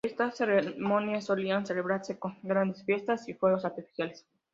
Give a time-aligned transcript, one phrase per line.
[0.03, 4.25] Estas ceremonias solían celebrarse con grandes fiestas y fuegos artificiales.